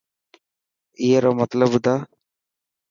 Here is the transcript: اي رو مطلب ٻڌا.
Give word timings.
اي 0.99 1.09
رو 1.23 1.31
مطلب 1.41 1.69
ٻڌا. 1.73 1.95